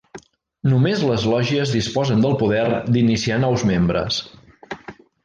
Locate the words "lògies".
1.33-1.73